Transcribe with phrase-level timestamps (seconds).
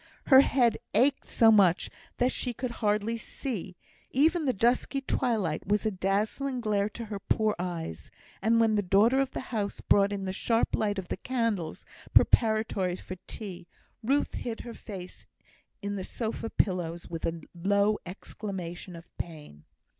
[0.25, 3.77] Her head ached so much that she could hardly see;
[4.09, 8.09] even the dusky twilight was a dazzling glare to her poor eyes;
[8.41, 11.85] and when the daughter of the house brought in the sharp light of the candles,
[12.15, 13.67] preparatory for tea,
[14.01, 15.27] Ruth hid her face
[15.83, 19.65] in the sofa pillows with a low exclamation of pain.